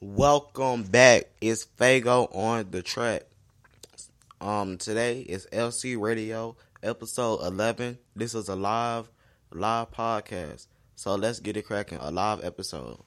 Welcome 0.00 0.82
back. 0.84 1.24
It's 1.40 1.66
Fago 1.78 2.34
on 2.34 2.70
the 2.70 2.82
track. 2.82 3.22
Um, 4.40 4.76
today 4.78 5.20
is 5.20 5.46
FC 5.52 5.98
Radio 5.98 6.56
episode 6.82 7.40
eleven. 7.46 7.98
This 8.14 8.34
is 8.34 8.48
a 8.48 8.56
live, 8.56 9.08
live 9.52 9.90
podcast. 9.90 10.66
So 10.96 11.14
let's 11.14 11.40
get 11.40 11.56
it 11.56 11.66
cracking. 11.66 11.98
A 12.00 12.10
live 12.10 12.44
episode. 12.44 12.98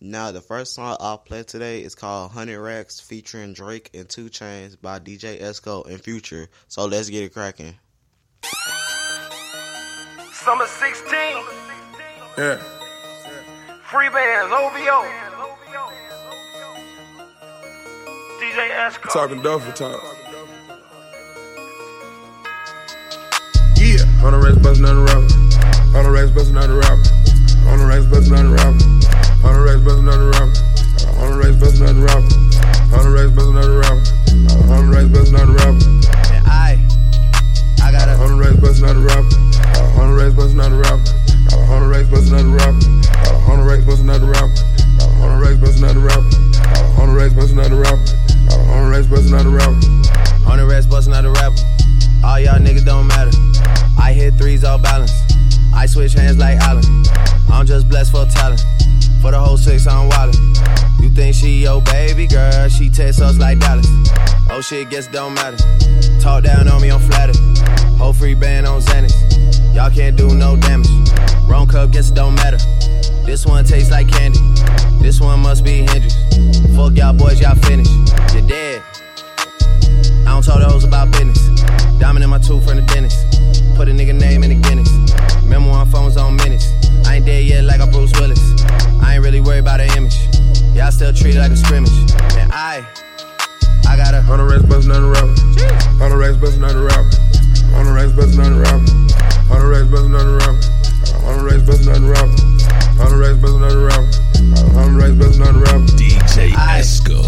Now 0.00 0.30
the 0.30 0.40
first 0.40 0.74
song 0.74 0.96
I'll 1.00 1.18
play 1.18 1.42
today 1.42 1.82
is 1.82 1.94
called 1.94 2.30
Hundred 2.30 2.60
Racks 2.60 3.00
featuring 3.00 3.52
Drake 3.54 3.90
and 3.94 4.08
2 4.08 4.26
Chainz 4.26 4.76
by 4.80 4.98
DJ 4.98 5.40
Esco 5.40 5.86
and 5.86 6.00
Future. 6.00 6.48
So 6.68 6.84
let's 6.84 7.08
get 7.08 7.24
it 7.24 7.32
cracking. 7.32 7.74
Summer 10.32 10.66
16, 10.66 11.08
Yeah. 12.36 12.56
free 13.88 14.10
bands, 14.10 14.52
OVO. 14.52 15.33
DJ 18.54 18.70
Esco. 18.70 19.12
Talking 19.12 19.42
duffel 19.42 19.72
talk. 19.72 20.00
Yeah. 23.74 24.06
On 24.22 24.30
the 24.30 24.38
racks 24.38 24.58
bustin' 24.62 24.86
on 24.86 24.94
the 24.94 25.02
rapper. 25.02 25.98
On 25.98 26.04
the 26.04 26.10
racks 26.14 26.30
bustin' 26.30 26.56
on 26.56 26.70
the 26.70 26.78
rapper. 26.78 27.02
On 27.66 27.78
the 27.82 27.84
racks 27.84 28.06
bustin' 28.06 28.38
on 28.38 28.46
the 28.46 28.54
rapper. 28.54 28.78
On 29.42 29.58
the 29.58 29.62
racks 29.66 29.82
bustin' 29.82 30.06
on 30.06 30.22
the 30.22 30.30
rapper. 30.30 30.54
On 31.18 31.34
the 31.34 31.38
racks 31.42 31.58
bustin' 31.58 31.82
on 31.82 31.98
the 31.98 32.06
rapper. 32.06 32.30
On 32.94 33.02
the 33.02 33.10
racks 33.10 33.34
bustin' 33.34 33.58
on 33.58 33.66
the 33.66 33.74
rapper. 33.74 34.06
On 34.70 34.86
the 34.86 34.90
racks 34.94 35.10
bustin' 35.10 35.34
on 35.34 35.46
the 35.50 35.54
rapper. 35.58 35.82
And 36.30 36.46
I, 36.46 36.78
I 37.82 37.90
got 37.90 38.06
a 38.06 38.14
On 38.22 38.30
the 38.30 38.38
racks 38.38 38.54
bustin' 38.62 38.86
on 38.86 38.94
the 38.94 39.02
rapper. 39.02 39.34
On 39.98 40.06
the 40.06 40.14
racks 40.14 40.34
bustin' 40.38 40.62
on 40.62 40.70
the 40.70 40.78
rapper. 40.78 41.10
On 41.74 41.82
the 41.82 41.90
racks 41.90 42.06
bustin' 42.06 42.38
on 42.38 42.46
the 42.46 42.54
rapper. 42.54 42.86
On 43.50 43.58
the 43.58 43.66
racks 43.66 43.82
bustin' 43.82 44.14
on 44.14 44.22
the 44.22 44.30
rapper. 44.30 44.54
On 45.26 45.26
the 45.34 45.42
racks 45.42 45.58
bustin' 45.58 45.90
on 45.90 45.98
the 45.98 46.06
rapper. 46.06 47.02
On 47.02 47.10
the 47.10 47.18
racks 47.18 47.34
bustin' 47.34 47.58
on 47.58 47.70
the 47.74 47.82
rapper. 47.82 48.23
Uh, 48.50 48.72
on 48.72 48.84
the 48.84 48.90
racks 48.90 49.06
bustin' 49.06 49.34
on 49.34 49.44
the 49.44 49.50
rapper. 49.50 50.50
on 50.50 50.58
the 50.58 50.66
rest 50.66 50.88
bustin' 50.90 51.14
out 51.14 51.22
the 51.22 51.30
rapper. 51.30 51.60
All 52.24 52.40
y'all 52.40 52.58
niggas 52.58 52.84
don't 52.84 53.06
matter. 53.06 53.30
I 53.98 54.12
hit 54.12 54.34
threes 54.34 54.64
all 54.64 54.78
balance. 54.78 55.12
I 55.74 55.86
switch 55.86 56.12
hands 56.12 56.38
like 56.38 56.58
Allen. 56.58 56.84
I'm 57.50 57.66
just 57.66 57.88
blessed 57.88 58.12
for 58.12 58.26
talent. 58.26 58.64
For 59.20 59.30
the 59.30 59.40
whole 59.40 59.56
six, 59.56 59.86
I'm 59.86 60.10
wildin'. 60.10 61.00
You 61.02 61.10
think 61.10 61.34
she 61.34 61.62
your 61.62 61.82
baby 61.82 62.26
girl? 62.26 62.68
She 62.68 62.90
text 62.90 63.20
us 63.20 63.38
like 63.38 63.58
Dallas. 63.58 63.86
Oh 64.50 64.60
shit, 64.60 64.90
guess 64.90 65.06
don't 65.08 65.34
matter. 65.34 65.58
Talk 66.20 66.44
down 66.44 66.68
on 66.68 66.80
me, 66.80 66.90
I'm 66.90 67.00
flattered. 67.00 67.36
Whole 67.98 68.12
free 68.12 68.34
band 68.34 68.66
on 68.66 68.80
Xanax. 68.80 69.74
Y'all 69.74 69.90
can't 69.90 70.16
do 70.16 70.34
no 70.34 70.56
damage. 70.56 70.88
Wrong 71.48 71.66
cup, 71.66 71.90
guess 71.90 72.10
don't 72.10 72.34
matter. 72.34 72.58
This 73.24 73.46
one 73.46 73.64
tastes 73.64 73.90
like 73.90 74.08
candy. 74.08 74.38
This 75.00 75.20
one 75.20 75.40
must 75.40 75.64
be 75.64 75.82
Hendrix. 75.82 76.14
Fuck 76.76 76.92
y'all 76.94 77.12
boys, 77.12 77.40
y'all 77.40 77.56
finished. 77.56 77.90
You're 78.34 78.46
dead. 78.46 78.82
I 80.24 80.32
don't 80.32 80.44
talk 80.44 80.60
to 80.60 80.68
hoes 80.68 80.84
about 80.84 81.10
business. 81.10 81.40
Diamond 81.98 82.22
in 82.22 82.30
my 82.30 82.38
tooth 82.38 82.64
from 82.64 82.76
the 82.76 82.82
dentist. 82.82 83.24
Put 83.76 83.88
a 83.88 83.92
nigga 83.92 84.14
name 84.14 84.44
in 84.44 84.50
the 84.50 84.68
Guinness. 84.68 84.90
Remember 85.42 85.70
when 85.70 85.86
phones 85.86 86.16
on 86.16 86.36
minutes. 86.36 86.68
I 87.06 87.16
ain't 87.16 87.26
dead 87.26 87.44
yet 87.44 87.64
like 87.64 87.80
a 87.80 87.86
Bruce 87.86 88.12
Willis. 88.20 88.40
I 89.02 89.14
ain't 89.14 89.24
really 89.24 89.40
worried 89.40 89.60
about 89.60 89.78
the 89.78 89.88
image. 89.96 90.16
Y'all 90.76 90.92
still 90.92 91.12
treat 91.12 91.34
it 91.34 91.38
like 91.38 91.50
a 91.50 91.56
scrimmage. 91.56 91.96
Man, 92.36 92.50
I, 92.52 92.86
I 93.88 93.96
got 93.96 94.14
a 94.14 94.18
On 94.30 94.38
the 94.38 94.44
racks 94.44 94.64
bustin' 94.68 94.92
on 94.92 95.02
the 95.02 95.08
rapper. 95.08 96.04
On 96.04 96.10
the 96.10 96.16
racks 96.16 96.36
bustin' 96.36 96.62
on 96.62 96.74
the 96.76 96.82
rapper. 96.84 97.08
On 97.74 97.84
the 97.86 97.92
racks 97.92 98.12
bustin' 98.12 98.40
on 98.44 98.52
the 98.52 98.60
rapper. 98.60 98.84
On 99.50 99.60
the 99.60 99.66
racks 99.66 99.88
bustin' 99.88 100.14
on 100.14 100.26
the 100.26 100.36
rapper. 100.36 101.26
On 101.26 101.38
the 101.38 101.44
racks 101.44 101.62
bustin' 101.62 101.88
on 101.94 102.02
the 102.02 102.08
rapper. 102.10 102.53
On 103.00 103.10
the 103.10 103.18
racks 103.18 103.38
bustin' 103.38 103.62
on 103.62 103.70
the 103.70 103.84
rapper. 103.84 104.78
On 104.78 104.96
racks 104.96 105.14
bustin' 105.14 105.42
on 105.42 105.54
the 105.54 105.60
rapper. 105.60 105.92
DJ 105.98 106.54
Aye. 106.56 106.80
Esco. 106.80 107.20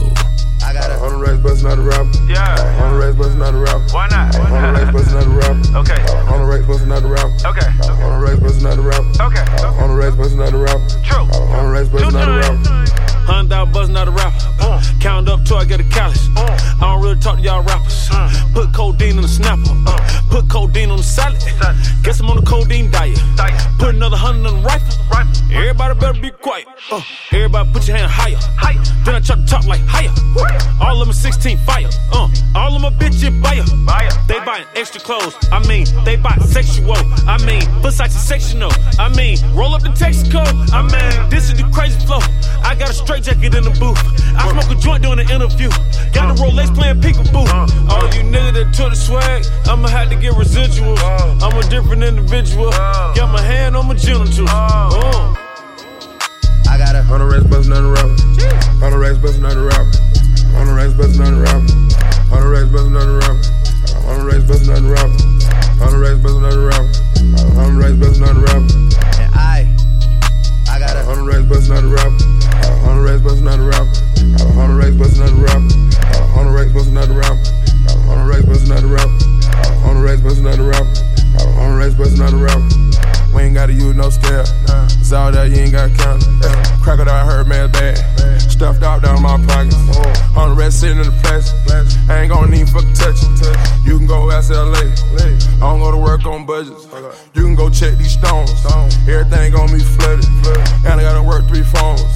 I 0.62 0.72
got 0.72 0.90
a 0.90 0.98
On 1.02 1.12
the 1.12 1.18
racks 1.18 1.38
bustin' 1.42 1.70
on 1.70 1.78
the 1.78 1.84
rapper. 1.84 2.10
Yeah. 2.26 2.82
On 2.82 2.92
the 2.92 2.98
racks 2.98 3.16
bustin' 3.16 3.42
on 3.42 3.54
the 3.54 3.60
rapper. 3.60 3.86
Why 3.92 4.08
not? 4.08 4.34
On 4.38 4.50
the 4.50 4.72
racks 4.78 4.92
bustin' 4.92 5.16
on 5.18 5.28
the 5.28 5.36
rapper. 5.36 5.78
Okay. 5.82 6.00
On 6.30 6.38
the 6.40 6.46
racks 6.46 6.66
bustin' 6.66 6.92
on 6.92 7.02
the 7.02 7.08
rapper. 7.08 7.34
Okay. 7.46 7.68
On 8.02 8.10
the 8.14 8.20
racks 8.24 8.40
bustin' 8.40 8.66
on 8.66 8.76
the 8.76 8.82
rapper. 8.82 9.10
Okay. 9.22 9.44
On 9.82 9.88
the 9.90 9.96
racks 9.96 10.16
bustin' 10.16 10.40
on 10.40 10.52
the 10.52 10.58
rapper. 10.58 10.86
True. 11.04 11.24
On 11.54 11.66
the 11.66 11.72
racks 11.72 11.88
bustin' 11.88 12.16
on 12.16 12.26
the 12.26 12.38
rapper. 12.40 13.05
Hundred 13.26 13.50
dollar 13.50 13.70
buzzing 13.70 13.96
out 13.96 14.08
a 14.08 14.12
rapper. 14.12 14.38
Uh. 14.60 14.82
Count 15.00 15.28
up 15.28 15.44
till 15.44 15.56
I 15.56 15.64
get 15.64 15.80
a 15.80 15.84
callus. 15.84 16.28
I 16.36 16.78
don't 16.80 17.02
really 17.02 17.18
talk 17.18 17.36
to 17.36 17.42
y'all 17.42 17.62
rappers. 17.62 18.08
Uh. 18.10 18.30
Put 18.54 18.72
codeine 18.72 19.16
on 19.16 19.22
the 19.22 19.28
snapper. 19.28 19.74
Put 20.30 20.48
codeine 20.48 20.90
on 20.90 20.98
the 20.98 21.02
salad. 21.02 21.42
Guess 22.02 22.20
I'm 22.20 22.30
on 22.30 22.36
the 22.36 22.46
codeine 22.46 22.90
diet. 22.90 23.18
Diet. 23.36 23.60
Put 23.78 23.94
another 23.94 24.16
hundred 24.16 24.46
on 24.46 24.62
the 24.62 24.62
rifle. 24.62 25.04
Rifle. 25.10 25.26
Everybody 25.52 25.98
better 25.98 26.20
be 26.20 26.30
quiet. 26.30 26.66
Uh, 26.90 27.00
everybody 27.32 27.72
put 27.72 27.88
your 27.88 27.96
hand 27.96 28.10
higher. 28.10 28.36
Higher. 28.56 28.82
Then 29.04 29.14
I 29.14 29.20
try 29.20 29.36
to 29.36 29.46
talk 29.46 29.64
like 29.66 29.80
higher. 29.86 30.12
All 30.80 31.00
of 31.00 31.06
them 31.06 31.14
16 31.14 31.58
fire. 31.58 31.88
Uh, 32.12 32.28
all 32.54 32.74
of 32.76 32.82
them 32.82 32.94
bitches 32.98 33.40
buyer. 33.42 33.64
Buyer. 33.86 34.10
They 34.26 34.38
buying 34.44 34.66
extra 34.74 35.00
clothes. 35.00 35.36
I 35.52 35.66
mean, 35.66 35.86
they 36.04 36.16
buy 36.16 36.36
sexual. 36.46 36.96
I 37.26 37.38
mean, 37.46 37.62
besides 37.82 38.14
sectional. 38.14 38.72
I 38.98 39.08
mean, 39.16 39.38
roll 39.54 39.74
up 39.74 39.82
the 39.82 39.90
Texaco. 39.90 40.44
I 40.72 40.82
mean, 40.82 41.30
this 41.30 41.50
is 41.50 41.56
the 41.56 41.68
crazy 41.72 41.98
flow. 42.06 42.20
I 42.62 42.74
got 42.74 42.90
a 42.90 42.94
straight 42.94 43.15
jacket 43.22 43.54
in 43.54 43.64
the 43.64 43.74
booth. 43.78 43.98
I 44.36 44.48
smoke 44.50 44.70
a 44.70 44.80
joint 44.80 45.02
during 45.02 45.24
the 45.24 45.28
interview. 45.32 45.68
Got 46.12 46.34
the 46.34 46.42
uh-huh. 46.42 46.50
Rolex 46.50 46.74
playing 46.74 47.00
peekaboo. 47.00 47.46
Uh-huh. 47.46 47.94
All 47.94 48.06
you 48.14 48.22
niggas 48.22 48.54
that 48.54 48.74
took 48.74 48.90
the 48.90 48.96
swag, 48.96 49.44
I'ma 49.66 49.88
have 49.88 50.10
to 50.10 50.16
get 50.16 50.32
residuals. 50.34 50.98
Uh-huh. 50.98 51.46
I'm 51.46 51.56
a 51.56 51.62
different 51.68 52.02
individual. 52.02 52.70
Got 52.70 53.32
my 53.32 53.42
hand 53.42 53.76
on 53.76 53.86
my 53.86 53.94
genitals. 53.94 54.40
Uh. 54.40 55.34
I 56.68 56.78
got 56.78 56.94
a 56.94 57.02
hundred 57.02 57.32
racks 57.32 57.44
bustin' 57.44 57.72
on 57.72 57.84
the 57.84 57.90
rapper. 57.90 58.90
The 58.90 58.98
racks 58.98 59.18
bustin' 59.18 59.44
on 59.44 59.56
the 59.56 59.64
rapper. 59.64 59.90
The 60.66 60.72
racks 60.74 60.92
bustin' 60.94 61.22
on 61.22 61.34
the 61.34 61.40
rapper. 61.40 61.66
The 61.66 62.48
racks 62.48 62.70
bustin' 62.70 62.96
on 62.96 63.06
the 63.06 63.18
rapper. 63.18 63.55
In 90.86 90.98
the 90.98 91.10
plastic. 91.18 91.58
I 92.08 92.22
ain't 92.22 92.30
gonna 92.30 92.46
need 92.46 92.68
fucking 92.68 92.94
touch 92.94 93.18
it. 93.18 93.84
You 93.84 93.98
can 93.98 94.06
go 94.06 94.30
ask 94.30 94.54
LA. 94.54 94.86
I 95.18 95.58
don't 95.58 95.80
go 95.80 95.90
to 95.90 95.98
work 95.98 96.24
on 96.26 96.46
budgets. 96.46 96.86
You 97.34 97.42
can 97.42 97.56
go 97.56 97.68
check 97.68 97.98
these 97.98 98.12
stones. 98.14 98.54
Everything 99.02 99.50
gonna 99.50 99.72
be 99.74 99.82
flooded. 99.82 100.22
And 100.86 100.94
I 100.94 101.02
gotta 101.02 101.26
work 101.26 101.48
three 101.48 101.64
phones. 101.64 102.06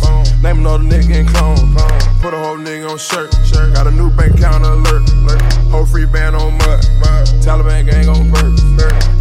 Name 0.41 0.63
another 0.63 0.85
nigga 0.85 1.19
in 1.19 1.27
clone. 1.27 1.75
Put 2.23 2.33
a 2.33 2.39
whole 2.39 2.59
nigga 2.59 2.95
on 2.95 2.99
shirt. 2.99 3.35
Got 3.75 3.89
a 3.89 3.91
new 3.91 4.09
bank 4.09 4.39
account 4.39 4.63
alert. 4.63 5.03
Whole 5.75 5.85
free 5.85 6.07
band 6.07 6.37
on 6.37 6.55
mud. 6.59 6.79
Taliban 7.43 7.91
gang 7.91 8.09
on 8.09 8.31
burp. 8.31 8.55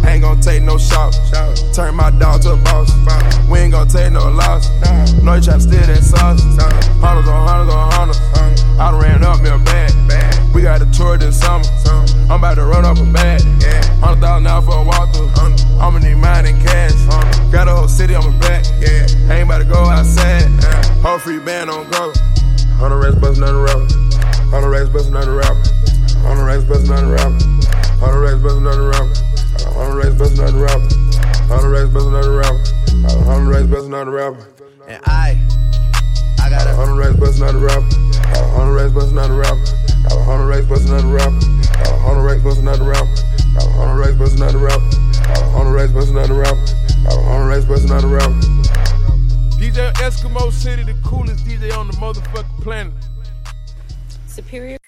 Ain't 0.06 0.22
gonna 0.22 0.40
take 0.40 0.62
no 0.62 0.78
shots. 0.78 1.18
Turn 1.74 1.96
my 1.96 2.10
dog 2.22 2.42
to 2.42 2.52
a 2.52 2.56
boss. 2.56 2.94
We 3.50 3.58
ain't 3.58 3.72
gonna 3.72 3.90
take 3.90 4.12
no 4.12 4.30
loss. 4.30 4.70
No, 5.26 5.34
you 5.34 5.42
try 5.42 5.54
to 5.54 5.60
steal 5.60 5.82
that 5.90 6.04
sauce. 6.06 6.38
Hunters 7.02 7.26
on 7.26 7.48
hunters 7.48 7.74
on 7.74 7.92
hunters. 7.92 8.20
I 8.80 8.92
done 8.92 9.00
ran 9.02 9.22
up 9.24 9.39
me 9.42 9.50
a 9.50 9.58
bag. 9.58 9.92
We 10.54 10.62
got 10.62 10.82
a 10.82 10.86
tour 10.90 11.16
this 11.16 11.40
summer. 11.40 11.64
I'm 12.30 12.38
about 12.38 12.54
to 12.54 12.64
run 12.64 12.84
up 12.84 12.98
a 12.98 13.04
bag. 13.04 13.40
Hundred 14.00 14.20
thousand 14.20 14.46
out 14.46 14.64
for 14.64 14.80
a 14.80 14.84
walkthrough. 14.84 15.80
I'ma 15.80 15.98
need 15.98 16.16
mine 16.16 16.46
in 16.46 16.60
cash. 16.60 16.94
Got 17.50 17.68
a 17.68 17.74
whole 17.74 17.88
city 17.88 18.14
on 18.14 18.24
my 18.30 18.38
back. 18.38 18.64
Yeah. 18.78 19.06
Ain't 19.32 19.44
about 19.44 19.58
to 19.58 19.64
go 19.64 19.84
outside. 19.84 20.48
Whole 21.02 21.18
free 21.18 21.38
band 21.38 21.70
on 21.70 21.88
go. 21.90 22.12
On 22.80 22.90
the 22.90 22.96
racks 22.96 23.16
bustin' 23.16 23.44
on 23.44 23.54
the 23.54 23.60
rapper. 23.60 24.56
On 24.56 24.62
the 24.62 24.68
racks 24.68 24.88
bustin' 24.88 25.16
on 25.16 25.26
the 25.26 25.32
rapper. 25.32 25.60
On 26.26 26.36
the 26.36 26.44
racks 26.44 26.64
bustin' 26.64 26.92
on 26.92 27.04
the 27.04 27.10
rapper. 27.10 28.04
On 28.04 28.12
the 28.12 28.20
racks 28.20 28.40
bustin' 28.40 28.66
on 28.66 28.78
the 28.78 28.86
rapper. 28.88 29.78
On 29.80 29.90
the 29.90 29.96
racks 29.96 30.14
bustin' 30.16 30.44
on 30.44 30.52
the 30.52 30.60
rapper. 30.60 30.90
On 31.52 31.60
the 31.62 31.68
racks 31.68 31.90
bustin' 31.92 32.14
on 32.14 32.22
the 32.22 32.30
rapper. 32.30 33.30
On 33.30 33.44
the 33.44 33.50
racks 33.50 33.66
bustin' 33.66 33.94
on 33.94 34.06
the 34.06 34.12
rapper. 34.12 34.46
and 34.88 35.02
I 35.04 35.36
got 36.50 36.66
a 36.66 36.74
On 36.74 36.88
the 36.90 36.94
racks 36.94 37.16
bustin' 37.16 37.46
on 37.46 37.54
the 37.54 37.60
rapper. 37.60 37.86
On 38.58 38.66
the 38.66 38.74
racks 38.74 38.92
bustin' 38.92 39.18
on 39.18 39.30
the 39.30 39.36
rapper. 39.38 39.62
On 40.28 40.40
the 40.40 40.46
racks 40.46 40.66
bustin' 40.66 40.92
on 40.92 41.06
the 41.06 41.14
rapper. 41.14 41.38
On 42.04 42.16
the 42.18 42.22
racks 42.22 42.42
bustin' 42.42 42.68
on 42.68 42.78
the 42.78 42.84
rapper. 42.84 43.06
On 43.78 43.94
the 43.94 44.02
racks 44.02 44.18
bustin' 44.18 44.42
on 44.42 44.52
the 44.52 44.58
rapper. 44.58 44.90
On 45.54 45.64
the 45.64 45.72
racks 45.72 45.92
bustin' 45.92 46.18
on 46.18 46.28
the 46.28 46.34
rapper. 46.34 46.58
On 47.30 47.40
the 47.40 47.46
racks 47.46 47.64
bustin' 47.64 47.92
on 47.92 48.02
the 48.02 48.08
rapper. 48.08 48.34
DJ 49.60 49.92
Eskimo 49.94 50.50
City, 50.50 50.82
the 50.82 50.94
coolest 51.04 51.44
DJ 51.46 51.76
on 51.76 51.86
the 51.86 51.92
motherfucking 51.94 52.62
planet. 52.62 52.92
Superior 54.26 54.78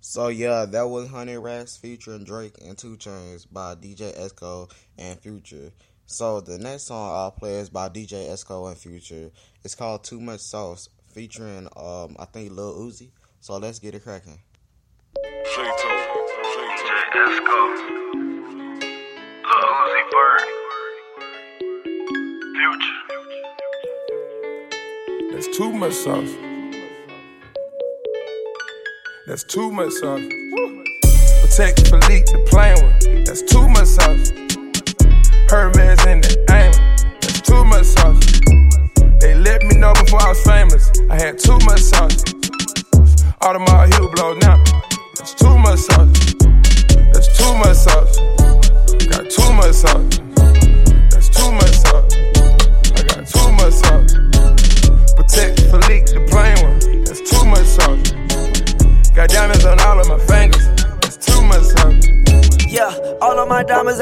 So 0.00 0.28
yeah, 0.28 0.64
that 0.64 0.88
was 0.88 1.08
Hundred 1.08 1.40
Racks 1.40 1.76
featuring 1.76 2.24
Drake 2.24 2.56
and 2.64 2.78
2 2.78 2.96
Chainz 2.96 3.46
by 3.50 3.74
DJ 3.74 4.16
Esco 4.18 4.70
and 4.96 5.18
Future. 5.20 5.72
So 6.08 6.40
the 6.40 6.56
next 6.56 6.84
song 6.84 7.10
I'll 7.10 7.32
play 7.32 7.56
is 7.56 7.68
by 7.68 7.88
DJ 7.88 8.28
Esco 8.30 8.68
and 8.68 8.78
Future. 8.78 9.32
It's 9.64 9.74
called 9.74 10.04
Too 10.04 10.20
Much 10.20 10.38
Sauce 10.38 10.88
featuring 11.08 11.66
um 11.76 12.14
I 12.18 12.26
think 12.26 12.52
Lil 12.52 12.74
Uzi. 12.74 13.10
So 13.40 13.56
let's 13.58 13.80
get 13.80 13.94
it 13.96 14.04
cracking. 14.04 14.38
That's 25.32 25.58
too 25.58 25.72
much 25.72 25.92
sauce. 25.92 26.30
That's 29.26 29.42
too 29.42 29.72
much 29.72 29.92
sauce. 29.94 30.20
Patek 31.42 31.88
Philippe, 31.88 32.30
the 32.30 32.44
plain 32.46 32.76
one. 32.80 33.24
That's 33.24 33.42
too 33.42 33.68
much 33.68 33.86
sauce. 33.86 34.45
Hermes 35.48 36.04
in 36.06 36.20
the 36.20 36.34
aim. 36.50 36.72
That's 37.20 37.40
too 37.40 37.64
much 37.64 37.86
sauce. 37.86 38.18
They 39.20 39.34
let 39.34 39.62
me 39.62 39.76
know 39.78 39.92
before 39.94 40.22
I 40.22 40.28
was 40.30 40.42
famous. 40.42 40.90
I 41.08 41.14
had 41.14 41.38
too 41.38 41.58
much 41.64 41.80
sauce. 41.80 42.24
Audemars 43.42 43.94
heel 43.94 44.10
blow 44.10 44.34
now. 44.34 44.58
That's 45.14 45.34
too 45.34 45.56
much 45.58 45.78
sauce. 45.78 46.10
That's 47.12 47.30
too 47.38 47.54
much 47.62 47.76
sauce. 47.76 48.18
Got 49.06 49.30
too 49.30 49.52
much 49.54 49.74
sauce. 49.74 50.18
That's 51.14 51.28
too 51.30 51.50
much 51.52 51.76
sauce. 51.78 52.14
I 52.96 53.02
got 53.06 53.22
too 53.30 53.48
much 53.54 53.74
sauce. 53.74 54.12
Patek 55.14 55.54
Philippe, 55.70 56.10
the 56.12 56.26
plain 56.28 56.55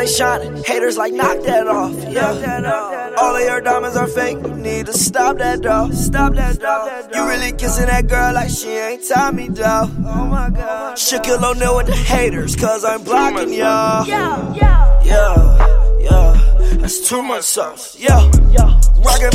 they 0.04 0.12
shining. 0.12 0.62
Haters 0.64 0.96
like 0.96 1.12
knock 1.12 1.40
that 1.42 1.66
off. 1.66 1.94
Yeah, 2.10 3.14
all 3.18 3.36
of 3.36 3.42
your 3.42 3.60
diamonds 3.60 3.96
are 3.96 4.06
fake. 4.06 4.38
You 4.42 4.54
need 4.54 4.86
to 4.86 4.92
stop 4.92 5.38
that 5.38 5.62
though. 5.62 5.90
Stop 5.90 6.34
that 6.34 6.60
though. 6.60 7.08
You 7.14 7.28
really 7.28 7.52
kissing 7.52 7.86
that 7.86 8.06
girl 8.08 8.34
like 8.34 8.50
she 8.50 8.68
ain't 8.68 9.06
Tommy 9.08 9.48
though. 9.48 9.90
Oh 10.06 10.26
my 10.26 10.50
god. 10.50 10.96
Shaquille 10.96 11.42
O'Neal 11.42 11.76
with 11.76 11.86
the 11.86 11.96
haters, 11.96 12.56
cause 12.56 12.84
I'm 12.84 13.02
blocking 13.02 13.52
y'all. 13.52 14.06
Yeah, 14.06 14.54
yeah, 14.54 15.02
yeah, 15.04 15.98
yeah. 16.00 16.76
That's 16.76 17.08
too 17.08 17.22
much 17.22 17.44
sauce. 17.44 17.96
Yeah, 17.98 18.30
yeah. 18.50 18.80
Rockin' 19.04 19.33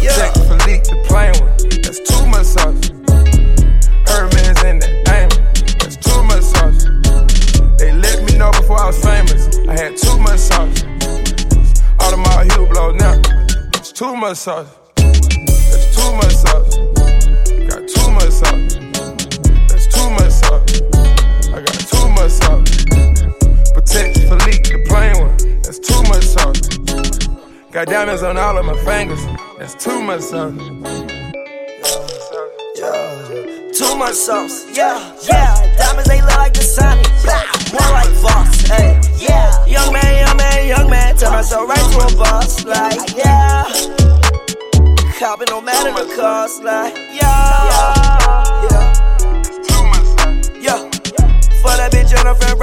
Yeah. 0.00 0.16
Check 0.16 0.32
Philippe, 0.48 0.84
the 0.88 0.96
plain 1.06 1.32
one. 1.44 1.52
That's 1.84 2.00
too 2.00 2.24
much 2.32 2.46
sauce. 2.46 2.88
Hermes 4.08 4.62
in 4.64 4.78
the 4.80 4.88
aim. 5.12 5.28
That's 5.78 5.96
too 6.00 6.22
much 6.24 6.42
sauce. 6.42 6.88
They 7.78 7.92
let 7.92 8.24
me 8.24 8.38
know 8.38 8.50
before 8.52 8.80
I 8.80 8.86
was 8.86 8.98
famous. 9.04 9.58
I 9.68 9.76
had 9.76 9.96
too 9.98 10.16
much 10.18 10.40
sauce. 10.40 10.82
Audemars 12.00 12.50
heel 12.52 12.66
blow 12.66 12.92
now. 12.92 13.20
It's 13.76 13.92
too 13.92 14.16
much 14.16 14.38
sauce. 14.38 14.72
That's 14.96 15.94
too 15.94 16.12
much 16.16 16.32
sauce. 16.32 16.76
Got 17.68 17.84
too 17.84 18.08
much 18.16 18.32
sauce. 18.40 18.80
That's 19.68 19.86
too 19.92 20.08
much 20.16 20.32
sauce. 20.32 20.80
I 21.52 21.60
got 21.60 21.76
too 21.92 22.08
much 22.16 22.32
sauce. 22.40 22.72
Patek 23.76 24.16
Philippe, 24.16 24.39
Got 27.72 27.86
diamonds 27.86 28.24
on 28.24 28.36
all 28.36 28.58
of 28.58 28.66
my 28.66 28.74
fingers. 28.82 29.24
That's 29.56 29.76
too 29.76 30.02
much 30.02 30.22
sauce. 30.22 30.58
Yeah. 32.74 33.70
Too 33.72 33.94
much 33.96 34.14
sauce. 34.14 34.66
Yeah, 34.76 35.14
yeah. 35.22 35.76
Diamonds 35.78 36.08
they 36.08 36.20
look 36.20 36.36
like 36.36 36.52
Dasani. 36.52 37.04
Blah. 37.22 37.78
More 37.78 37.92
like 37.92 38.08
Voss. 38.18 38.66
Hey, 38.66 39.00
yeah. 39.18 39.64
Young 39.66 39.92
man, 39.92 40.26
young 40.26 40.36
man, 40.36 40.66
young 40.66 40.90
man. 40.90 41.16
Turn 41.16 41.30
myself 41.30 41.68
right 41.68 41.78
to 41.78 41.98
a 42.12 42.18
boss. 42.18 42.64
Like, 42.64 43.16
yeah. 43.16 43.62
Copping 45.20 45.46
no 45.50 45.60
matter 45.60 45.92
the 45.92 46.12
cost. 46.16 46.64
Like, 46.64 46.96
yeah. 46.96 48.66
Yeah. 48.68 49.42
Too 49.62 49.82
much. 49.86 50.06
Yeah. 50.60 50.90
For 51.62 51.76
that 51.78 51.92
bitch 51.92 52.18
on 52.18 52.26
her 52.26 52.34
friend 52.34 52.58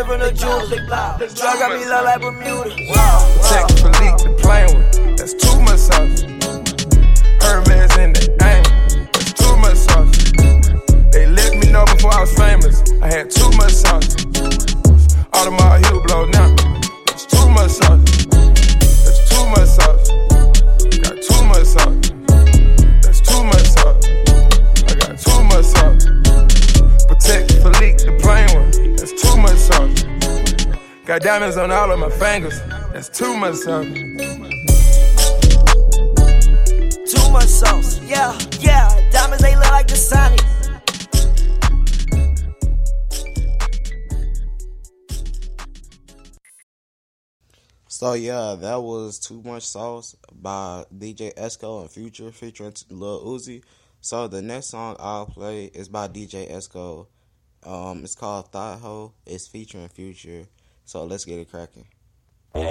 straight 0.00 0.18
from 0.18 0.20
the 0.20 0.32
jewel. 0.32 0.66
Drug 1.34 1.58
got 1.58 1.78
me 1.78 1.86
low 1.86 2.04
like 2.04 2.20
Bermuda. 2.20 2.99
Got 31.10 31.22
diamonds 31.22 31.56
on 31.56 31.72
all 31.72 31.90
of 31.90 31.98
my 31.98 32.08
fingers. 32.08 32.60
That's 32.92 33.08
too 33.08 33.36
much 33.36 33.56
sauce. 33.56 33.84
Too 37.10 37.32
much 37.32 37.46
sauce. 37.46 38.00
Yeah, 38.04 38.38
yeah. 38.60 39.10
Diamonds 39.10 39.42
they 39.42 39.56
look 39.56 39.72
like 39.72 39.88
Dasani. 39.88 40.38
So 47.88 48.12
yeah, 48.12 48.54
that 48.60 48.80
was 48.80 49.18
Too 49.18 49.42
Much 49.42 49.66
Sauce 49.66 50.14
by 50.32 50.84
DJ 50.96 51.34
Esco 51.34 51.80
and 51.80 51.90
Future 51.90 52.30
featuring 52.30 52.74
Lil 52.88 53.24
Uzi. 53.24 53.64
So 54.00 54.28
the 54.28 54.42
next 54.42 54.66
song 54.66 54.94
I'll 55.00 55.26
play 55.26 55.64
is 55.64 55.88
by 55.88 56.06
DJ 56.06 56.48
Esco. 56.48 57.08
Um, 57.64 58.04
it's 58.04 58.14
called 58.14 58.52
Thought 58.52 58.78
Ho. 58.78 59.14
It's 59.26 59.48
featuring 59.48 59.88
Future. 59.88 60.46
So 60.90 61.04
let's 61.04 61.24
get 61.24 61.38
it 61.38 61.48
cracking. 61.48 61.86
Check. 62.52 62.66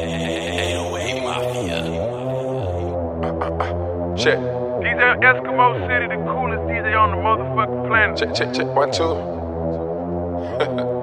DJ 4.83 5.01
Eskimo 5.23 5.87
City, 5.87 6.07
the 6.11 6.19
coolest 6.27 6.67
DJ 6.67 6.99
on 6.99 7.11
the 7.11 7.19
motherfucking 7.23 7.87
planet. 7.87 8.17
Check, 8.17 8.35
check, 8.35 8.53
check. 8.53 8.67
One, 8.75 8.91
two. 8.91 9.15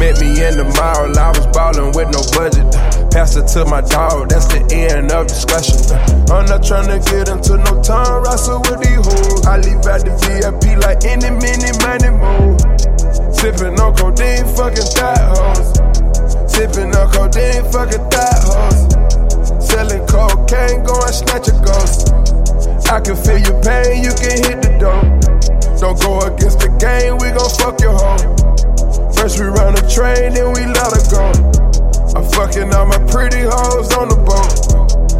Met 0.00 0.20
me 0.22 0.30
in 0.40 0.56
the 0.56 0.64
mall, 0.78 1.18
I 1.18 1.36
was 1.36 1.46
ballin' 1.48 1.92
with 1.92 2.08
no 2.16 2.22
budget. 2.32 2.64
Pass 3.12 3.36
it 3.36 3.46
to 3.48 3.66
my 3.66 3.82
dog, 3.82 4.30
that's 4.30 4.46
the 4.46 4.64
end 4.72 5.12
of 5.12 5.26
discussion. 5.26 5.76
I'm 6.32 6.46
not 6.46 6.62
tryna 6.62 7.04
get 7.04 7.28
into 7.28 7.58
no 7.58 7.82
time 7.82 8.17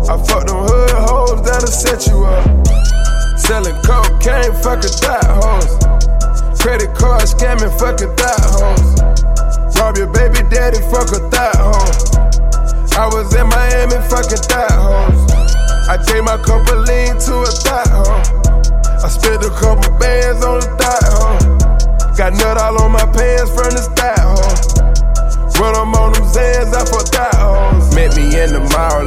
I 0.08 0.16
fuck 0.24 0.46
them 0.46 0.64
hood 0.64 0.90
hoes 0.90 1.42
that'll 1.44 1.68
set 1.68 2.06
you 2.08 2.24
up. 2.24 2.44
Selling 3.38 3.76
cocaine, 3.84 4.54
fucking 4.64 4.96
thought 5.04 5.28
hoes. 5.28 5.78
Credit 6.60 6.94
card 6.96 7.22
scamming, 7.22 7.72
fucking 7.78 8.16
thought 8.16 8.40
hoes. 8.48 9.76
Rob 9.76 9.96
your 9.96 10.12
baby 10.12 10.42
daddy, 10.50 10.80
fuck 10.90 11.12
a 11.12 11.20
thought 11.30 11.56
hoe. 11.56 12.08
I 12.98 13.06
was 13.14 13.32
in 13.32 13.46
Miami 13.46 13.94
fucking 14.10 14.42
thigh 14.50 14.74
hoes. 14.74 15.30
I 15.86 16.02
gave 16.02 16.24
my 16.24 16.36
couple 16.42 16.82
lean 16.82 17.14
to 17.14 17.34
a 17.46 17.52
thigh 17.62 17.86
hoe. 17.86 18.26
I 18.98 19.08
spent 19.08 19.44
a 19.46 19.50
couple 19.54 19.94
bands 20.02 20.44
on 20.44 20.58
the 20.58 20.70
thigh 20.82 21.06
hoe. 21.06 22.16
Got 22.18 22.32
nut 22.34 22.58
all 22.58 22.82
on 22.82 22.90
my 22.90 23.06
pants 23.14 23.54
from 23.54 23.70
the 23.70 23.86
thigh 23.94 24.18
hoe. 24.18 24.68
Run 25.62 25.74
them 25.74 25.94
on 25.94 26.12
them 26.12 26.24
Zans, 26.26 26.74
I 26.74 26.82
fuck 26.90 27.06
that 27.14 27.34
hoes. 27.38 27.94
Met 27.94 28.16
me 28.16 28.24
in 28.34 28.50
the 28.50 28.66
mall, 28.74 29.06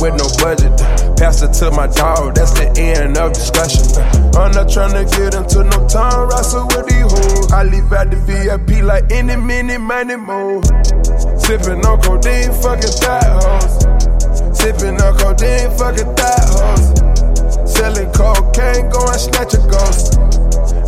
With 0.00 0.14
no 0.14 0.30
budget. 0.38 0.70
Pass 1.18 1.42
it 1.42 1.52
to 1.58 1.72
my 1.72 1.88
dog, 1.88 2.36
that's 2.36 2.52
the 2.52 2.70
end 2.78 3.18
of 3.18 3.32
discussion. 3.32 3.82
I'm 4.38 4.52
not 4.54 4.70
tryna 4.70 5.10
get 5.10 5.34
into 5.34 5.64
no 5.64 5.88
time 5.88 6.30
wrestle 6.30 6.70
with 6.70 6.86
these 6.86 7.02
hoes. 7.02 7.50
I 7.50 7.64
leave 7.64 7.90
out 7.92 8.10
the 8.10 8.16
VIP 8.22 8.84
like 8.84 9.10
any 9.10 9.34
minute, 9.34 9.80
money 9.80 10.14
move. 10.14 10.62
Sippin' 11.42 11.82
on 11.82 11.98
codeine, 12.02 12.54
fucking 12.62 12.94
thigh 13.02 13.26
hoes. 13.26 13.74
Sippin' 14.54 15.02
on 15.02 15.18
codeine, 15.18 15.70
fucking 15.74 16.14
thigh 16.14 16.46
hoes. 16.46 17.08
Selling 17.66 18.12
cocaine, 18.14 18.86
go 18.94 19.02
and 19.02 19.18
snatch 19.18 19.54
a 19.54 19.62
ghost. 19.66 20.14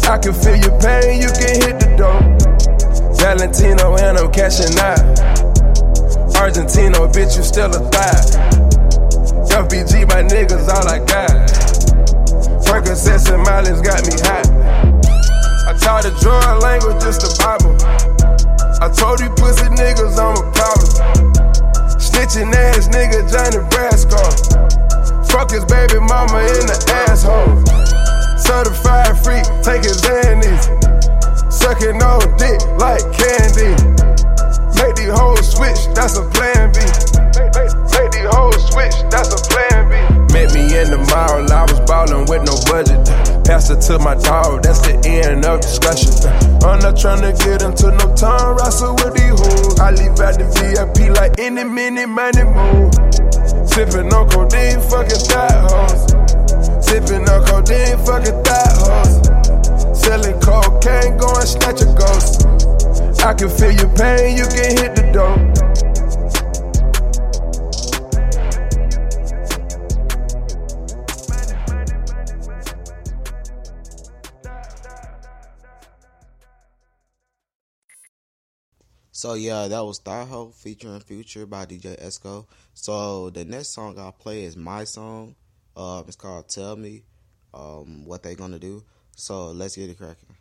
I 0.07 0.19
can 0.19 0.35
feel 0.35 0.55
your 0.55 0.79
pain, 0.79 1.19
you 1.19 1.31
can 1.35 1.55
hit 1.59 1.77
the 1.83 1.91
door. 1.99 2.21
Valentino 3.19 3.97
and 3.99 4.19
I'm 4.19 4.31
cashing 4.31 4.79
out. 4.79 5.03
Argentino, 6.39 7.11
bitch, 7.13 7.37
you 7.37 7.43
still 7.43 7.75
a 7.75 7.91
thigh. 7.91 8.60
FBG, 9.61 10.09
my 10.09 10.23
niggas, 10.25 10.73
all 10.73 10.89
I 10.89 11.05
got. 11.05 11.29
Percocets 12.65 13.29
and 13.29 13.43
mileage 13.45 13.85
got 13.85 14.01
me 14.09 14.17
hot. 14.25 14.49
I 15.69 15.77
taught 15.77 16.09
the 16.09 16.17
drug 16.17 16.63
language, 16.63 16.97
just 17.05 17.21
to 17.21 17.29
the 17.29 17.37
Bible. 17.37 17.77
I 18.81 18.89
told 18.89 19.21
you 19.21 19.29
pussy 19.37 19.69
niggas 19.77 20.17
I'm 20.17 20.33
a 20.33 20.45
problem. 20.57 20.89
Snitching 22.01 22.49
ass 22.57 22.89
nigga, 22.89 23.21
Johnny 23.29 23.61
Brasco. 23.69 24.17
Fuck 25.29 25.51
his 25.53 25.67
baby 25.69 26.01
mama 26.09 26.41
in 26.57 26.65
the 26.65 26.81
asshole. 27.05 27.61
Certified 28.41 29.13
freak, 29.21 29.45
take 29.61 29.85
his. 29.85 30.01
Sucking 31.53 32.01
on 32.01 32.25
dick 32.41 32.61
like 32.81 33.05
candy. 33.13 33.77
Make 34.81 34.97
these 34.97 35.13
hoes 35.13 35.53
switch, 35.53 35.93
that's 35.93 36.17
a 36.17 36.25
plan 36.33 36.73
B. 36.73 36.81
Make 37.37 38.11
these 38.11 38.27
hoes 38.33 38.57
switch, 38.73 38.97
in 40.81 40.91
the 40.91 40.99
mall, 41.13 41.45
I 41.53 41.63
was 41.69 41.81
ballin' 41.85 42.25
with 42.25 42.43
no 42.49 42.57
budget. 42.65 43.05
Passed 43.45 43.71
it 43.71 43.81
to 43.89 43.99
my 43.99 44.15
dog, 44.17 44.63
that's 44.63 44.81
the 44.81 44.97
end 45.05 45.45
of 45.45 45.61
discussion. 45.61 46.13
I'm 46.65 46.81
not 46.81 46.97
tryna 46.97 47.37
get 47.37 47.61
into 47.61 47.93
no 47.93 48.07
time 48.17 48.57
wrestle 48.57 48.97
with 48.97 49.13
these 49.13 49.37
hoes. 49.37 49.79
I 49.79 49.93
leave 49.93 50.17
out 50.21 50.41
the 50.41 50.49
VIP 50.49 51.13
like 51.17 51.39
any 51.39 51.65
minute, 51.65 52.09
money 52.09 52.45
move. 52.45 52.93
Sippin' 53.69 54.13
on 54.13 54.29
codeine, 54.33 54.81
fucking 54.89 55.23
thigh 55.29 55.61
hoes. 55.69 56.01
Sippin' 56.81 57.29
on 57.29 57.41
codeine, 57.45 57.99
fucking 58.01 58.41
thigh 58.41 58.73
hoes. 58.81 59.13
Selling 60.01 60.41
cocaine, 60.41 61.17
go 61.21 61.29
and 61.37 61.49
snatch 61.49 61.83
a 61.85 61.89
ghost. 61.93 62.49
I 63.21 63.35
can 63.35 63.51
feel 63.51 63.73
your 63.73 63.93
pain, 63.97 64.37
you 64.37 64.49
can 64.49 64.71
hit 64.81 64.97
the 64.97 65.05
door. 65.13 65.70
So 79.21 79.35
yeah, 79.35 79.69
that 79.69 79.85
was 79.85 80.01
Thaho 80.01 80.51
featuring 80.55 80.99
Future 81.01 81.45
by 81.45 81.67
DJ 81.67 82.03
Esco. 82.03 82.47
So 82.73 83.29
the 83.29 83.45
next 83.45 83.75
song 83.75 83.99
I'll 83.99 84.13
play 84.13 84.45
is 84.45 84.57
my 84.57 84.85
song. 84.85 85.35
Um, 85.77 86.05
it's 86.07 86.17
called 86.17 86.49
"Tell 86.49 86.75
Me." 86.75 87.03
Um, 87.53 88.07
what 88.07 88.23
they 88.23 88.35
gonna 88.35 88.59
do? 88.59 88.83
So 89.15 89.49
let's 89.49 89.77
get 89.77 89.91
it 89.91 89.99
cracking. 89.99 90.40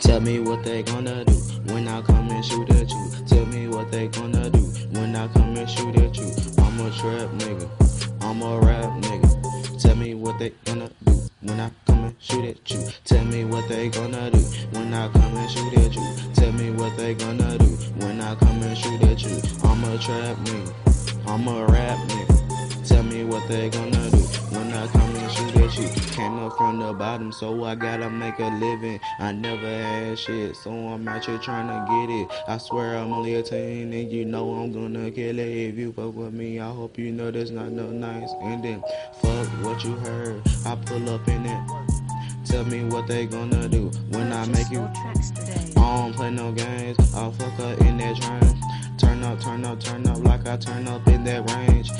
Tell 0.00 0.20
me 0.20 0.40
what 0.40 0.64
they 0.64 0.82
gonna 0.82 1.24
do 1.24 1.32
when 1.72 1.86
I 1.86 2.02
come 2.02 2.28
and 2.28 2.44
shoot 2.44 2.68
at 2.70 2.90
you. 2.90 3.10
Tell 3.24 3.46
me 3.46 3.68
what 3.68 3.92
they 3.92 4.08
gonna 4.08 4.50
do 4.50 4.58
when 4.90 5.14
I 5.14 5.28
come 5.28 5.56
and 5.56 5.70
shoot 5.70 5.96
at 5.96 6.16
you. 6.16 6.24
I'm 6.58 6.80
a 6.80 6.90
trap 6.90 7.30
nigga. 7.38 7.68
I'm 8.20 8.42
a 8.42 8.58
rap 8.58 8.90
nigga. 9.04 9.80
Tell 9.80 9.94
me 9.94 10.14
what 10.14 10.40
they 10.40 10.50
gonna 10.64 10.90
do 11.04 11.12
when 11.42 11.60
I 11.60 11.70
come 11.86 12.04
and 12.04 12.16
shoot 12.18 12.44
at 12.44 12.68
you. 12.68 12.88
Tell 13.04 13.24
me 13.24 13.44
what 13.44 13.68
they 13.68 13.90
gonna 13.90 14.32
do 14.32 14.40
when 14.72 14.92
I 14.92 15.08
come 15.08 15.36
and 15.36 15.50
shoot 15.50 15.78
at 15.78 15.94
you. 15.94 16.16
Tell 16.34 16.52
me 16.52 16.72
what 16.72 16.96
they 16.96 17.14
gonna 17.14 17.56
do 17.58 17.66
when 18.04 18.20
I 18.20 18.34
come 18.34 18.60
and 18.60 18.76
shoot 18.76 19.00
at 19.04 19.22
you. 19.22 19.40
I'm 19.62 19.84
a 19.84 19.98
trap 19.98 20.36
nigga. 20.38 21.28
I'm 21.28 21.46
a 21.46 21.64
rap 21.66 21.98
nigga. 22.08 22.88
Tell 22.88 23.04
me 23.04 23.22
what 23.24 23.46
they 23.46 23.70
gonna 23.70 24.10
do 24.10 24.53
come 24.70 25.16
and 25.16 25.32
shoot 25.32 25.56
at 25.56 25.78
you. 25.78 25.88
Came 26.12 26.38
up 26.38 26.56
from 26.56 26.78
the 26.78 26.92
bottom, 26.92 27.32
so 27.32 27.64
I 27.64 27.74
gotta 27.74 28.08
make 28.08 28.38
a 28.38 28.48
living. 28.48 29.00
I 29.18 29.32
never 29.32 29.66
had 29.66 30.18
shit, 30.18 30.56
so 30.56 30.70
I'm 30.70 31.06
out 31.08 31.24
here 31.24 31.38
trying 31.38 31.68
to 31.68 31.80
get 31.90 32.14
it. 32.14 32.44
I 32.48 32.58
swear 32.58 32.96
I'm 32.96 33.12
only 33.12 33.34
a 33.34 33.42
teen, 33.42 33.92
and 33.92 34.10
you 34.10 34.24
know 34.24 34.54
I'm 34.54 34.72
gonna 34.72 35.10
kill 35.10 35.38
it. 35.38 35.48
If 35.68 35.76
you 35.76 35.92
fuck 35.92 36.14
with 36.14 36.32
me, 36.32 36.60
I 36.60 36.70
hope 36.70 36.98
you 36.98 37.10
know 37.10 37.30
there's 37.30 37.50
not 37.50 37.70
no 37.70 37.90
nice 37.90 38.30
ending. 38.42 38.82
Fuck 39.20 39.48
what 39.62 39.84
you 39.84 39.94
heard, 39.96 40.42
I 40.66 40.76
pull 40.76 41.08
up 41.10 41.26
in 41.28 41.46
it. 41.46 41.70
Tell 42.44 42.64
me 42.64 42.84
what 42.84 43.06
they 43.06 43.26
gonna 43.26 43.68
do 43.68 43.90
when 44.10 44.32
I 44.32 44.46
make 44.46 44.70
you. 44.70 44.88
I 45.76 45.96
don't 45.96 46.14
play 46.14 46.30
no 46.30 46.52
games. 46.52 46.96
I'll 47.14 47.32
fuck 47.32 47.58
up 47.60 47.80
in 47.80 47.96
that 47.98 48.16
train. 48.16 48.74
Turn 48.98 49.22
up, 49.24 49.40
turn 49.40 49.64
up, 49.64 49.80
turn 49.80 50.06
up 50.06 50.18
like 50.24 50.46
I 50.46 50.56
turn 50.56 50.86
up 50.86 51.06
in 51.08 51.24
that 51.24 51.50
range. 51.50 51.90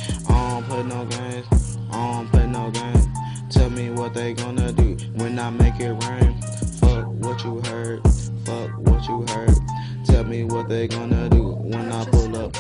Make 5.75 5.89
it 5.89 6.05
rain. 6.09 6.41
Fuck 6.81 7.07
what 7.25 7.45
you 7.45 7.61
heard. 7.63 8.01
Fuck 8.45 8.71
what 8.79 9.07
you 9.09 9.25
heard. 9.29 9.55
Tell 10.05 10.25
me 10.25 10.45
what 10.45 10.69
they 10.69 10.87
gonna 10.89 11.29
do 11.29 11.55
when 11.55 11.91
I 11.91 12.05
pull 12.07 12.37
up. 12.37 12.53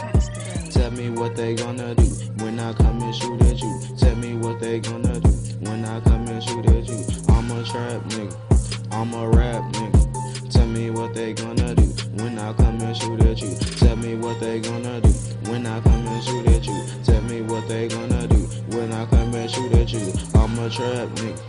Tell 0.71 0.90
me 0.90 1.11
what 1.11 1.37
they 1.37 1.54
gonna 1.54 1.94
do 1.94 2.04
when 2.42 2.59
I 2.59 2.73
come 2.73 3.02
and 3.02 3.14
shoot 3.14 3.40
at 3.42 3.61
you. 3.61 3.80
Tell 3.99 4.16
me 4.16 4.37
what 4.37 4.61
they 4.61 4.80
gonna 4.80 5.21
do 5.21 5.28
when 5.61 5.85
I 5.85 6.00
come 6.00 6.26
and 6.28 6.42
shoot 6.42 6.66
at 6.66 6.88
you. 6.88 7.04
I'm 7.28 7.50
a 7.50 7.64
trap 7.64 8.02
nigga. 8.11 8.92
I'm 8.92 9.14
a 9.14 9.28
rap 9.28 9.62
nigga. 9.75 10.50
Tell 10.52 10.66
me 10.66 10.90
what 10.90 11.14
they 11.14 11.33
gonna 11.35 11.75
do 11.75 11.83
when 12.23 12.38
I 12.38 12.52
come 12.54 12.80
and 12.80 12.97
shoot 12.97 13.21
at 13.23 13.40
you. 13.40 13.54
Tell 13.78 13.97
me 13.97 14.16
what 14.16 14.40
they 14.40 14.61
gonna 14.61 15.00
do 15.00 15.11
when 15.50 15.66
I 15.66 15.80
come 15.80 16.06
and 16.06 16.25
shoot 16.25 16.47
at 16.49 16.66
you. 16.66 16.85
Tell 17.04 17.23
me 17.23 17.42
what 17.42 17.68
they 17.68 17.88
gonna 17.88 18.26
do 18.26 18.37
when 18.76 18.92
I 18.92 19.06
come 19.06 19.35
and 19.35 19.50
shoot 19.50 19.73
at 19.75 19.92
you. 19.92 20.12
I'm 20.35 20.59
a 20.59 20.68
trap 20.71 21.09
nigga. 21.11 21.40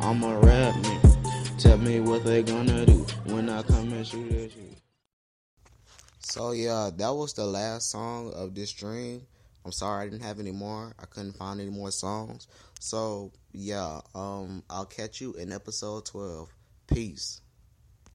I'm 0.00 0.22
a 0.22 0.38
rap 0.38 0.74
nigga. 0.74 1.07
Tell 1.68 1.76
me 1.76 2.00
what 2.00 2.24
they 2.24 2.42
gonna 2.42 2.86
do 2.86 3.04
when 3.24 3.50
I 3.50 3.62
come 3.62 3.92
and 3.92 4.06
shoot 4.06 4.32
at 4.32 4.56
you. 4.56 4.74
So 6.18 6.52
yeah, 6.52 6.88
that 6.96 7.10
was 7.10 7.34
the 7.34 7.44
last 7.44 7.90
song 7.90 8.32
of 8.32 8.54
this 8.54 8.70
stream. 8.70 9.20
I'm 9.66 9.72
sorry 9.72 10.06
I 10.06 10.08
didn't 10.08 10.24
have 10.24 10.40
any 10.40 10.50
more. 10.50 10.94
I 10.98 11.04
couldn't 11.04 11.36
find 11.36 11.60
any 11.60 11.68
more 11.68 11.90
songs. 11.90 12.48
So 12.80 13.32
yeah, 13.52 14.00
um 14.14 14.62
I'll 14.70 14.86
catch 14.86 15.20
you 15.20 15.34
in 15.34 15.52
episode 15.52 16.06
12. 16.06 16.48
Peace. 16.86 17.42